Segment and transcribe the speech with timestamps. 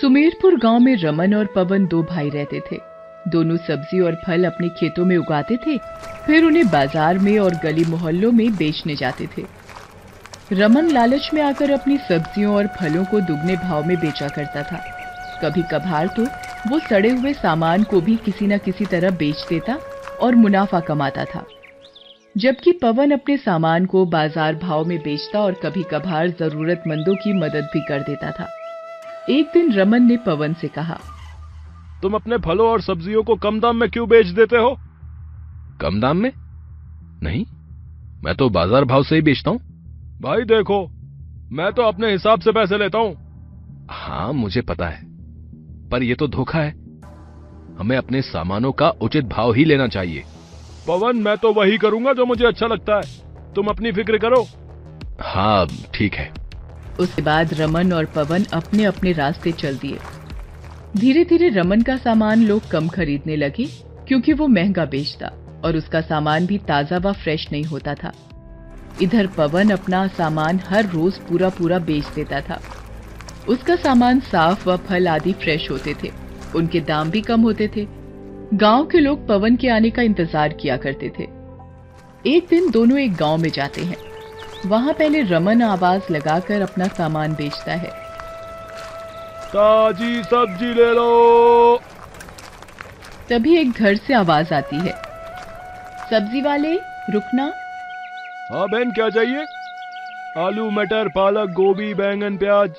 [0.00, 2.76] सुमेरपुर गाँव में रमन और पवन दो भाई रहते थे।
[3.28, 5.76] दोनों सब्ज़ी और फल अपने खेतों में उगाते थे,
[6.26, 9.42] फिर उन्हें बाज़ार में और गली मोहल्लों में बेचने जाते थे।
[10.50, 14.80] रमन लालच में आकर अपनी सब्जियों और फलों को दुगने भाव में बेचा करता था।
[15.42, 16.24] कभी कभार तो
[16.70, 19.78] वो सड़े हुए सामान को भी किसी न किसी तरह बेच देता
[20.20, 21.44] और मुनाफा कमाता था।
[22.36, 27.68] जबकि पवन अपने सामान को बाज़ार भाव में बेचता और कभी कभार जरूरतमंदों की मदद
[27.72, 28.48] भी कर देता था।
[29.28, 30.98] एक दिन रमन ने पवन से कहा
[32.02, 34.76] तुम अपने फलों और सब्जियों को कम दाम में क्यों बेच देते हो?
[35.80, 36.32] कम दाम में?
[37.22, 37.44] नहीं
[38.24, 39.58] मैं तो बाज़ार भाव से ही बेचता हूँ।
[40.22, 40.80] भाई देखो
[41.52, 43.14] मैं तो अपने हिसाब से पैसे लेता हूँ।
[43.90, 45.08] हाँ मुझे पता है
[45.90, 46.72] पर यह तो धोखा है।
[47.78, 50.24] हमें अपने सामानों का उचित भाव ही लेना चाहिए।
[50.88, 54.44] पवन मैं तो वही करूँगा जो मुझे अच्छा लगता है। तुम अपनी फ़िक्र करो।
[55.22, 56.32] हाँ ठीक है।
[56.98, 60.00] उसके बाद रमन और पवन अपने अपने रास्ते चल दिए।
[60.94, 63.66] धीरे धीरे रमन का सामान लोग कम खरीदने लगे,
[64.08, 65.32] क्योंकि वो महँगा बेचता
[65.64, 68.12] और उसका सामान भी ताज़ा व फ्रेश नहीं होता था।
[69.00, 72.60] इधर पवन अपना सामान हर रोज पूरा पूरा बेच देता था।
[73.48, 76.12] उसका सामान साफ़ व फल आदि फ्रेश होते थे,
[76.54, 77.86] उनके दाम भी कम होते थे।
[78.54, 81.28] गाँव के लोग पवन के आने का इंतज़ार किया करते थे।
[82.24, 83.96] एक दिन दोनों एक गाँव में जाते हैं।
[84.66, 87.90] वहाँ पहले रमन आवाज़ लगाकर अपना सामान बेचता है।
[89.48, 91.80] ताजी सब्ज़ी ले लो।
[93.30, 94.92] तभी एक घर से आवाज़ आती है।
[96.10, 96.74] सब्ज़ी वाले
[97.10, 97.42] रुकना।
[98.52, 99.44] हाँ बहन क्या चाहिए?
[100.38, 102.70] आलू मटर पालक गोभी बैंगन प्याज।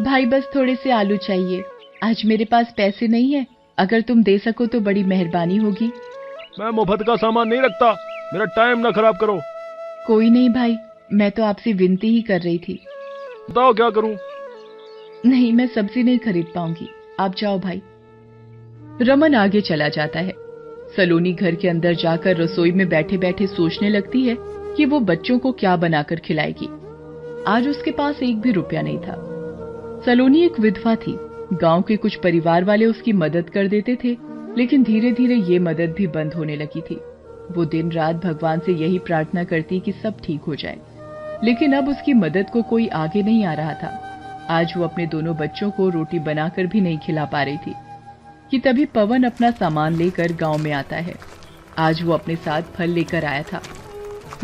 [0.00, 1.64] भाई बस थोड़े से आलू चाहिए।
[2.02, 3.46] आज मेरे पास पैसे नहीं है।
[3.78, 5.92] अगर तुम दे सको तो बड़ी मेहरबानी होगी।
[6.60, 7.92] मैं मुफ़्त का सामान नहीं रखता।
[8.32, 9.40] मेरा टाइम ना खराब करो।
[10.06, 10.78] कोई नहीं भाई।
[11.12, 12.80] मैं तो आपसे विनती ही कर रही थी।
[13.50, 14.16] बताओ क्या करूँ?
[15.26, 16.88] नहीं मैं सब्ज़ी नहीं खरीद पाऊँगी।
[17.20, 17.82] आप जाओ भाई।
[19.02, 20.32] रमन आगे चला जाता है।
[20.96, 24.36] सलोनी घर के अंदर जाकर रसोई में बैठे बैठे सोचने लगती है
[24.76, 26.68] कि वो बच्चों को क्या बनाकर खिलाएगी।
[27.46, 29.14] आज उसके पास एक भी रुपया नहीं था।
[30.06, 31.16] सलोनी एक विधवा थी।
[31.52, 34.16] गाँव के कुछ परिवार वाले उसकी मदद कर देते थे
[34.58, 37.00] लेकिन धीरे धीरे ये मदद भी बंद होने लगी थी।
[37.50, 40.78] वो दिन रात भगवान से यही प्रार्थना करती कि सब ठीक हो जाए।
[41.44, 44.02] लेकिन अब उसकी मदद को कोई आगे नहीं आ रहा था।
[44.50, 47.74] आज वो अपने दोनों बच्चों को रोटी बनाकर भी नहीं खिला पा रही थी
[48.50, 51.14] कि तभी पवन अपना सामान लेकर गाँव में आता है।
[51.78, 53.62] आज वो अपने साथ फल लेकर आया था।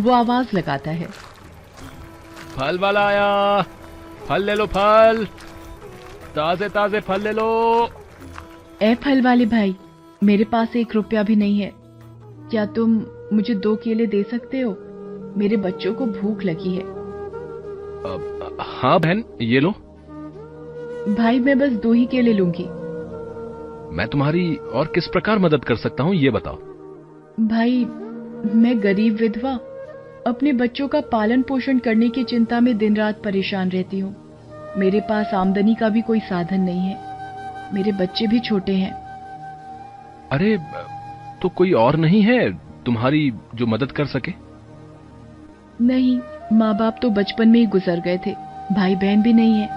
[0.01, 1.07] वो आवाज़ लगाता है।
[2.57, 3.63] फल वाला आया।
[4.29, 5.27] फल ले लो फल।
[6.37, 7.91] ताजे ताजे फल ले लो।
[8.83, 9.77] ए फल वाले भाई
[10.23, 11.73] मेरे पास एक रुपया भी नहीं है।
[12.51, 14.73] क्या तुम मुझे दो केले दे सकते हो?
[15.37, 16.83] मेरे बच्चों को भूख लगी है।
[18.05, 19.71] अब, हाँ बहन ये लो।
[21.17, 22.65] भाई मैं बस दो ही केले लूँगी।
[23.97, 26.57] मैं तुम्हारी और किस प्रकार मदद कर सकता हूँ ये बताओ।
[27.49, 27.85] भाई
[28.55, 29.53] मैं गरीब विधवा
[30.27, 34.15] अपने बच्चों का पालन पोषण करने की चिंता में दिन रात परेशान रहती हूँ।
[34.79, 38.93] मेरे पास आमदनी का भी कोई साधन नहीं है। मेरे बच्चे भी छोटे हैं।
[40.33, 40.57] अरे
[41.43, 42.53] तो कोई और नहीं है
[42.85, 44.33] तुम्हारी जो मदद कर सके?
[45.83, 46.19] नहीं
[46.53, 48.35] माँ बाप तो बचपन में ही गुजर गए थे।
[48.75, 49.69] भाई बहन भी नहीं है।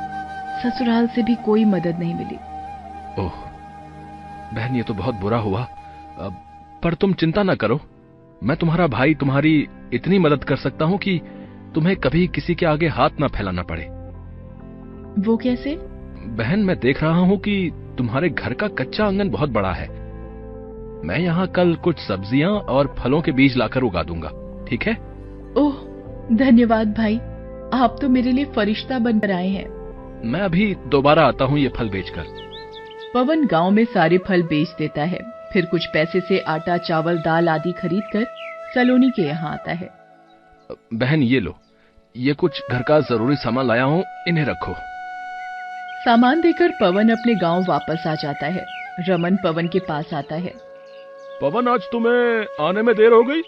[0.62, 2.36] ससुराल से भी कोई मदद नहीं मिली।
[3.24, 3.32] ओह
[4.56, 5.68] बहन ये तो बहुत बुरा हुआ।
[6.84, 7.80] पर तुम चिंता ना करो।
[8.44, 9.56] मैं तुम्हारा भाई तुम्हारी
[9.94, 11.20] इतनी मदद कर सकता हूँ कि
[11.76, 13.84] तुम्हें कभी किसी के आगे हाथ ना फैलाना पड़े।
[15.22, 15.76] वो कैसे?
[16.38, 19.88] बहन मैं देख रहा हूँ कि तुम्हारे घर का कच्चा आँगन बहुत बड़ा है।
[21.04, 24.32] मैं यहाँ कल कुछ सब्ज़ियाँ और फलों के बीज लाकर उगा दूँगा।
[24.70, 24.94] ठीक है?
[25.58, 25.76] ओह
[26.32, 27.16] धन्यवाद भाई
[27.74, 29.68] आप तो मेरे लिए फरिश्ता बनकर आए हैं।
[30.24, 32.24] मैं अभी दोबारा आता हूँ ये फल बेचकर।
[33.14, 35.20] पवन गाँव में सारे फल बेच देता है
[35.54, 38.26] फिर कुछ पैसे से आटा चावल दाल आदि खरीद कर
[38.76, 39.90] सलोनी के यहाँ आता है।
[40.94, 41.56] बहन ये लो।
[42.16, 44.74] ये कुछ घर का ज़रूरी सामान लाया हूँ इन्हें रखो।
[46.06, 48.66] सामान देकर पवन अपने गाँव वापस आ जाता है।
[49.10, 50.54] रमन पवन के पास आता है।
[51.42, 53.42] पवन आज तुम्हें आने में देर हो गई?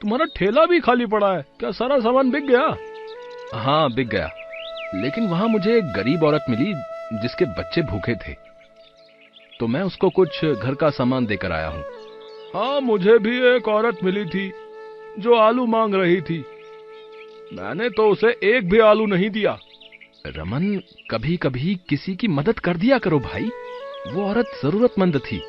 [0.00, 2.76] तुम्हारा ठेला भी खाली पड़ा है। क्या सारा सामान बिक गया?
[3.54, 4.30] हाँ बिक गया।
[4.94, 6.72] लेकिन वहाँ मुझे एक गरीब औरत मिली
[7.22, 8.32] जिसके बच्चे भूखे थे।
[9.60, 11.84] तो मैं उसको कुछ घर का सामान देकर आया हूँ।
[12.54, 14.52] हाँ मुझे भी एक औरत मिली थी
[15.18, 16.44] जो आलू मांग रही थी।
[17.52, 19.58] मैंने तो उसे एक भी आलू नहीं दिया।
[20.26, 23.50] रमन कभी कभी किसी की मदद कर दिया करो भाई।
[24.12, 25.42] वो औरत जरूरतमंद थी।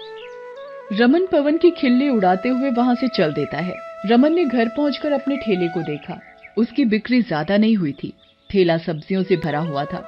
[0.92, 3.74] रमन पवन की खिल्ली उड़ाते हुए वहाँ से चल देता है।
[4.06, 6.20] रमन ने घर पहुंचकर अपने ठेले को देखा।
[6.58, 8.12] उसकी बिक्री ज़्यादा नहीं हुई थी।
[8.50, 10.04] ठेला सब्जियों से भरा हुआ था।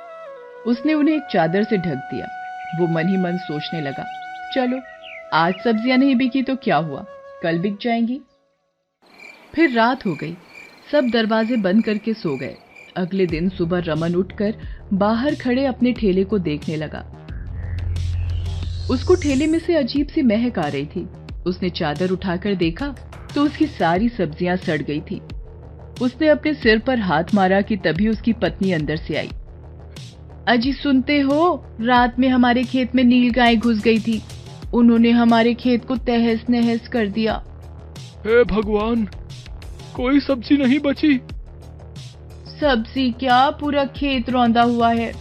[0.68, 2.28] उसने उन्हें एक चादर से ढक दिया।
[2.80, 4.06] वो मन ही मन सोचने लगा,
[4.56, 4.82] चलो,
[5.34, 7.06] आज सब्ज़ियाँ नहीं बिकी तो क्या हुआ?
[7.44, 8.20] कल बिक जाएँगी।
[9.56, 10.36] फिर रात हो गई।
[10.92, 12.56] सब दरवाजे बंद करके सो गए।
[12.98, 14.56] अगले दिन सुबह रमन उठकर
[14.94, 17.06] बाहर खड़े अपने ठेले को देखने लगा।
[18.92, 21.08] उसको ठेले में से अजीब सी महक आ रही थी।
[21.46, 22.88] उसने चादर उठाकर देखा
[23.36, 25.22] तो उसकी सारी सब्ज़ियाँ सड़ गई थी।
[26.02, 29.30] उसने अपने सिर पर हाथ मारा कि तभी उसकी पत्नी अंदर से आई।
[30.48, 31.66] अजी सुनते हो?
[31.82, 34.22] रात में हमारे खेत में नील गाय घुस गई थी।
[34.74, 37.42] उन्होंने हमारे खेत को तहस नहस कर दिया।
[38.26, 39.08] हे भगवान
[39.96, 41.18] कोई सब्ज़ी नहीं बची।
[42.60, 45.12] सब्ज़ी क्या पूरा खेत रौंदा हुआ है?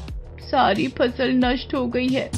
[0.42, 2.30] सारी फ़सल नष्ट हो गई है।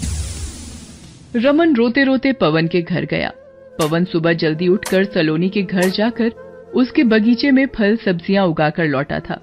[1.37, 3.31] रमन रोते रोते पवन के घर गया।
[3.79, 6.29] पवन सुबह जल्दी उठकर सलोनी के घर जाकर
[6.75, 9.35] उसके बगीचे में फल सब्ज़ियाँ उगाकर लौटा था।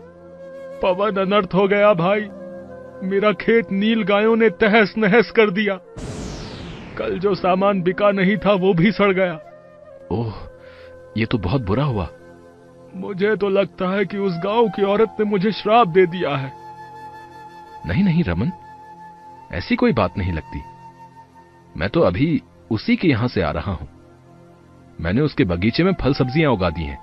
[0.84, 2.22] पवन अनर्थ हो गया भाई।
[3.10, 5.80] मेरा खेत नील गायों ने तहस नहस कर दिया।
[6.98, 9.40] कल जो सामान बिका नहीं था वो भी सड़ गया।
[10.12, 10.34] ओह
[11.18, 12.10] ये तो बहुत बुरा हुआ।
[12.96, 16.52] मुझे तो लगता है कि उस गाँव की औरत ने मुझे श्राप दे दिया है।
[17.88, 18.52] नहीं नहीं रमन
[19.52, 20.62] ऐसी कोई बात नहीं लगती।
[21.78, 23.88] मैं तो अभी उसी के यहाँ से आ रहा हूँ।
[25.02, 27.00] मैंने उसके बगीचे में फल सब्ज़ियाँ उगा दी हैं,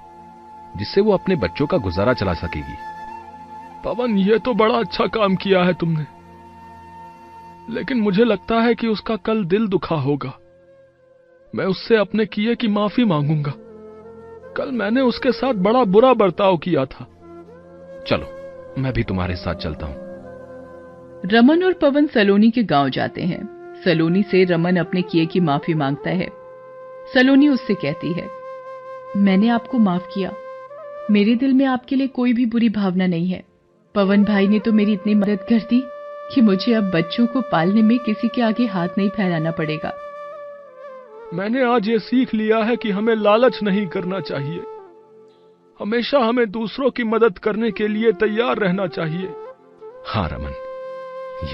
[0.79, 2.77] जिससे वो अपने बच्चों का गुजारा चला सकेगी।
[3.85, 6.07] पवन, ये तो बड़ा अच्छा काम किया है तुमने।
[7.75, 10.33] लेकिन मुझे लगता है कि उसका कल दिल दुखा होगा।
[11.55, 13.53] मैं उससे अपने किए की माफ़ी मांगूँगा।
[14.57, 17.05] कल मैंने उसके साथ बड़ा बुरा बर्ताव किया था।
[18.07, 18.27] चलो,
[18.83, 19.97] मैं भी तुम्हारे साथ चलता हूँ।
[21.25, 25.75] रमन और पवन सलोनी के गाँव जाते हैं। सलोनी से रमन अपने किए की माफ़ी
[25.75, 26.29] माँगता है।
[27.15, 28.29] सलोनी उससे कहती है
[29.17, 30.33] मैंने आपको माफ़ किया।
[31.11, 33.45] मेरे दिल में आपके लिए कोई भी बुरी भावना नहीं है।
[33.95, 35.83] पवन भाई ने तो मेरी इतनी मदद कर दी
[36.35, 39.93] कि मुझे अब बच्चों को पालने में किसी के आगे हाथ नहीं फैलाना पड़ेगा।
[41.35, 44.63] मैंने आज ये सीख लिया है कि हमें लालच नहीं करना चाहिए।
[45.81, 49.29] हमेशा हमें दूसरों की मदद करने के लिए तैयार रहना चाहिए।
[50.07, 50.55] हाँ रमन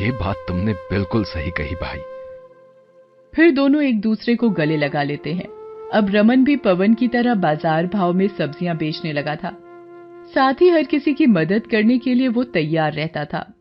[0.00, 2.00] ये बात तुमने बिल्कुल सही कही भाई।
[3.36, 5.46] फिर दोनों एक दूसरे को गले लगा लेते हैं।
[5.92, 9.56] अब रमन भी पवन की तरह बाज़ार भाव में सब्ज़ियाँ बेचने लगा था।
[10.34, 13.52] साथ ही हर किसी की मदद करने के लिए वो तैयार रहता था।